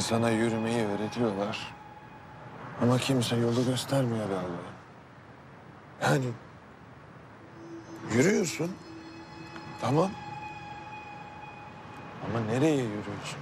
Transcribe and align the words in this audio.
İnsana 0.00 0.30
yürümeyi 0.30 0.86
öğretiyorlar. 0.86 1.72
Ama 2.82 2.98
kimse 2.98 3.36
yolu 3.36 3.64
göstermiyor 3.64 4.30
be 4.30 4.34
Allah'ım. 4.34 4.76
Yani 6.02 6.24
yürüyorsun. 8.12 8.70
Tamam. 9.80 10.10
Ama 12.26 12.40
nereye 12.46 12.76
yürüyorsun? 12.76 13.38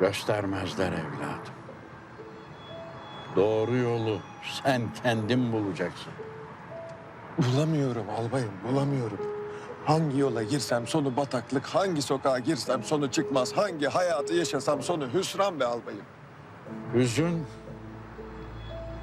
Göstermezler 0.00 0.92
evladım. 0.92 1.54
Doğru 3.36 3.76
yolu 3.76 4.20
sen 4.64 4.82
kendin 5.02 5.52
bulacaksın. 5.52 6.12
Bulamıyorum 7.38 8.10
albayım, 8.10 8.52
bulamıyorum. 8.64 9.31
Hangi 9.86 10.18
yola 10.18 10.42
girsem 10.42 10.86
sonu 10.86 11.16
bataklık, 11.16 11.66
hangi 11.66 12.02
sokağa 12.02 12.38
girsem 12.38 12.84
sonu 12.84 13.10
çıkmaz, 13.10 13.52
hangi 13.52 13.86
hayatı 13.86 14.34
yaşasam 14.34 14.82
sonu 14.82 15.08
hüsran 15.14 15.60
be 15.60 15.64
albayım. 15.64 16.04
Hüzün 16.94 17.46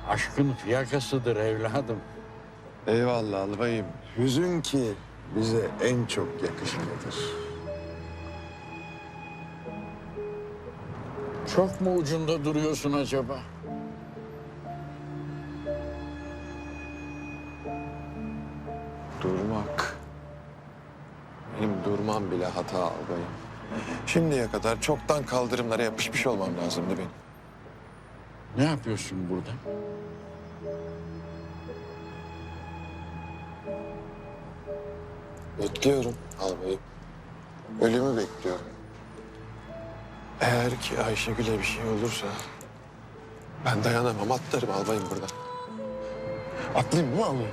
aşkın 0.10 0.54
fiyakasıdır 0.54 1.36
evladım. 1.36 2.00
Eyvallah 2.88 3.42
albayım. 3.42 3.86
Hüzün 4.18 4.62
ki 4.62 4.94
bize 5.36 5.70
en 5.84 6.06
çok 6.06 6.28
yakışanıdır. 6.44 7.16
Çok 11.56 11.82
mu 11.82 11.96
ucunda 11.96 12.46
duruyorsun 12.46 12.94
acaba? 12.94 13.40
Durmam 22.10 22.32
bile 22.32 22.46
hata 22.46 22.78
albayım. 22.78 23.30
Şimdiye 24.08 24.52
kadar 24.52 24.82
çoktan 24.82 25.26
kaldırımlara 25.26 25.84
yapışmış 25.84 26.28
olmam 26.28 26.50
lazımdı 26.58 26.98
benim. 26.98 27.10
Ne 28.58 28.64
yapıyorsun 28.64 29.30
burada? 29.30 29.50
Bekliyorum 35.60 36.16
albayım. 36.42 36.80
Ölümü 37.82 38.18
bekliyorum. 38.18 38.66
Eğer 40.42 40.82
ki 40.82 41.02
Ayşegül'e 41.02 41.60
bir 41.60 41.64
şey 41.64 41.86
olursa... 41.86 42.28
...ben 43.66 43.84
dayanamam, 43.84 44.32
atlarım 44.32 44.72
albayım 44.72 45.04
buradan. 45.12 45.30
Atlayayım 46.76 47.16
mı 47.16 47.26
albayım? 47.26 47.52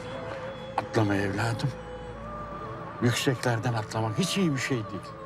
Atlama 0.76 1.14
evladım. 1.14 1.68
Yükseklerden 3.02 3.75
atlamak 3.75 4.19
hiç 4.19 4.39
iyi 4.39 4.55
bir 4.55 4.61
şey 4.61 4.77
değil. 4.77 5.16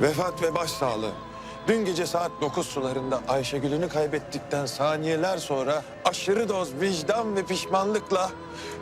Vefat 0.00 0.42
ve 0.42 0.54
başsağlığı. 0.54 1.12
Dün 1.68 1.84
gece 1.84 2.06
saat 2.06 2.30
9 2.40 2.66
sularında 2.66 3.20
Ayşegül'ünü 3.28 3.88
kaybettikten 3.88 4.66
saniyeler 4.66 5.38
sonra 5.38 5.82
aşırı 6.04 6.48
doz 6.48 6.80
vicdan 6.80 7.36
ve 7.36 7.46
pişmanlıkla 7.46 8.30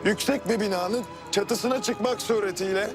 yüksek 0.05 0.49
bir 0.49 0.59
binanın 0.59 1.05
çatısına 1.31 1.81
çıkmak 1.81 2.21
suretiyle 2.21 2.89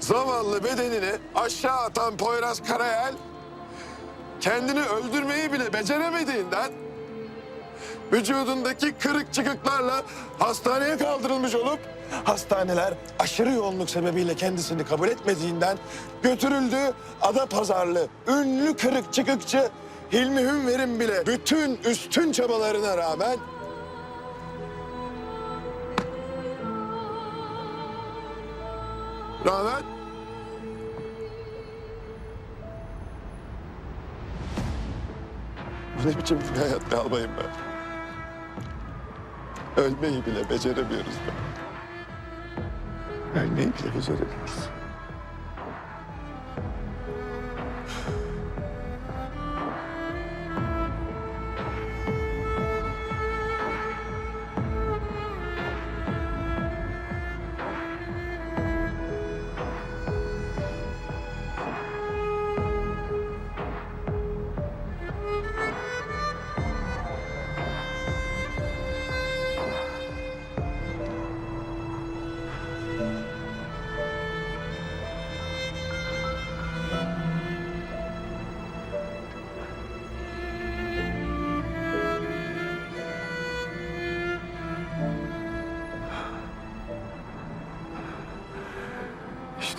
zavallı 0.00 0.64
bedenini 0.64 1.12
aşağı 1.34 1.76
atan 1.76 2.16
Poyraz 2.16 2.62
Karayel 2.62 3.14
kendini 4.42 4.80
öldürmeyi 4.80 5.52
bile 5.52 5.72
beceremediğinden 5.72 6.72
vücudundaki 8.12 8.92
kırık 8.92 9.32
çıkıklarla 9.32 10.02
hastaneye 10.38 10.96
kaldırılmış 10.96 11.54
olup 11.54 11.78
hastaneler 12.24 12.94
aşırı 13.18 13.50
yoğunluk 13.50 13.90
sebebiyle 13.90 14.34
kendisini 14.34 14.84
kabul 14.84 15.08
etmediğinden 15.08 15.78
götürüldü 16.22 16.92
ada 17.22 17.46
pazarlı 17.46 18.08
ünlü 18.28 18.76
kırık 18.76 19.12
çıkıkçı 19.12 19.70
Hilmi 20.12 20.40
Hünver'in 20.40 21.00
bile 21.00 21.26
bütün 21.26 21.76
üstün 21.84 22.32
çabalarına 22.32 22.96
rağmen 22.96 23.36
rağmen 29.46 30.01
Ne 36.04 36.18
biçim 36.18 36.38
bir 36.54 36.60
hayat 36.60 36.90
be 36.92 36.96
ben? 37.38 37.50
Ölmeyi 39.84 40.26
bile 40.26 40.50
beceremiyoruz 40.50 41.16
be. 41.26 41.32
Ölmeyi 43.40 43.66
bile 43.66 43.94
beceremiyoruz. 43.96 44.81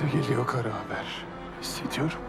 İşte 0.06 0.18
geliyor 0.18 0.48
kara 0.48 0.60
haber. 0.60 1.26
Hissediyorum. 1.62 2.20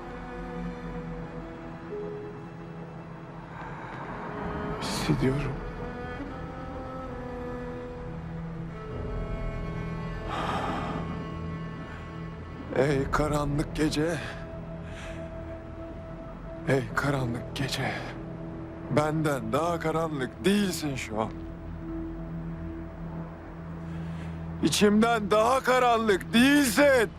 Hissediyorum. 4.81 5.53
Ey 12.77 13.11
karanlık 13.11 13.77
gece. 13.77 14.19
Ey 16.69 16.83
karanlık 16.95 17.57
gece. 17.57 17.93
Benden 18.97 19.53
daha 19.53 19.81
karanlık 19.81 20.45
değilsin 20.45 20.97
şu 20.97 21.21
an. 21.21 21.31
İçimden 24.63 25.31
daha 25.31 25.61
karanlık 25.61 26.35
değilsin. 26.35 27.11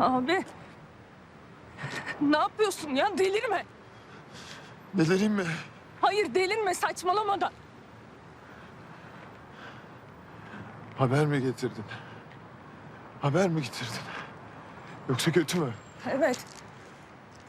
Abi. 0.00 0.44
Ne 2.20 2.36
yapıyorsun 2.38 2.90
ya? 2.90 3.18
Delirme. 3.18 3.64
Delireyim 4.94 5.32
mi? 5.32 5.44
Hayır 6.00 6.34
delirme 6.34 6.74
saçmalamadan. 6.74 7.52
Haber 10.98 11.26
mi 11.26 11.42
getirdin? 11.42 11.84
Haber 13.22 13.48
mi 13.48 13.62
getirdin? 13.62 14.00
Yoksa 15.08 15.32
kötü 15.32 15.60
mü? 15.60 15.72
Evet. 16.10 16.38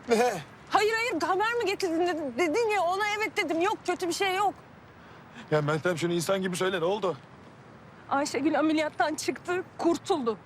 Ne? 0.10 0.42
Hayır 0.70 0.94
hayır 0.94 1.22
haber 1.22 1.54
mi 1.54 1.66
getirdin 1.66 2.00
dedin, 2.08 2.34
dedin 2.38 2.70
ya 2.70 2.82
ona 2.82 3.04
evet 3.18 3.38
dedim. 3.38 3.62
Yok 3.62 3.78
kötü 3.86 4.08
bir 4.08 4.14
şey 4.14 4.36
yok. 4.36 4.54
Ya 5.52 5.62
Meltem 5.62 5.98
şunu 5.98 6.14
insan 6.14 6.42
gibi 6.42 6.56
söyle 6.58 6.80
ne 6.82 6.86
oldu? 6.86 7.18
Ayşegül 8.10 8.60
ameliyattan 8.60 9.16
çıktı, 9.16 9.64
kurtuldu. 9.78 10.38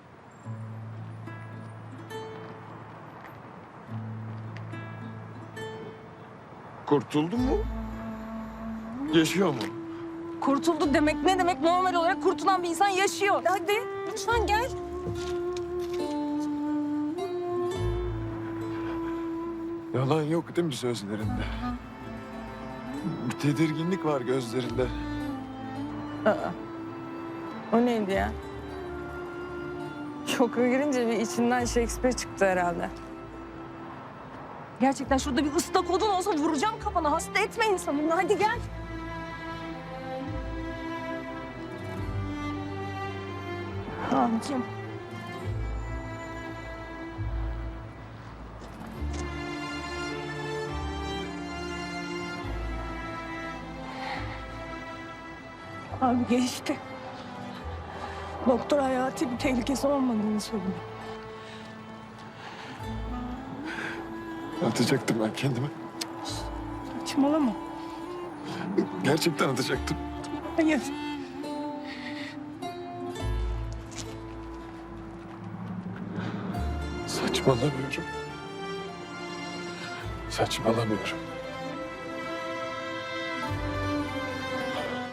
Kurtuldun 6.92 7.40
mu? 7.40 7.56
Yaşıyor 9.14 9.48
mu? 9.48 9.60
Kurtuldu 10.40 10.94
demek 10.94 11.22
ne 11.24 11.38
demek? 11.38 11.60
Normal 11.60 11.94
olarak 11.94 12.22
kurtulan 12.22 12.62
bir 12.62 12.68
insan 12.68 12.88
yaşıyor. 12.88 13.42
Hadi 13.44 13.72
lütfen 14.12 14.46
gel. 14.46 14.70
Yalan 19.94 20.22
yok 20.22 20.56
değil 20.56 20.66
mi 20.66 20.74
sözlerinde? 20.74 21.44
Bir 23.30 23.38
tedirginlik 23.38 24.04
var 24.04 24.20
gözlerinde. 24.20 24.86
O 27.72 27.76
neydi 27.76 28.10
ya? 28.12 28.32
Şoka 30.26 30.68
girince 30.68 31.06
bir 31.06 31.20
içinden 31.20 31.64
Shakespeare 31.64 32.16
çıktı 32.16 32.44
herhalde. 32.44 32.90
Gerçekten 34.82 35.18
şurada 35.18 35.44
bir 35.44 35.54
ıstakodun 35.54 36.08
olsa 36.08 36.32
vuracağım 36.32 36.74
kafana. 36.84 37.12
Hasta 37.12 37.40
etme 37.40 37.66
insanı. 37.66 38.10
Hadi 38.10 38.38
gel. 38.38 38.58
Abicim. 44.12 44.64
Abi 56.00 56.26
geçti. 56.30 56.76
Doktor 58.46 58.78
hayati 58.78 59.30
bir 59.30 59.38
tehlikesi 59.38 59.86
olmadığını 59.86 60.40
söylüyor. 60.40 60.91
Atacaktım 64.66 65.16
ben 65.24 65.32
kendimi. 65.36 65.66
Saçmalama. 67.00 67.52
Gerçekten 69.04 69.48
atacaktım. 69.48 69.96
Hayır. 70.56 70.80
Saçmalamıyorum. 77.06 78.04
Saçmalamıyorum. 80.30 81.31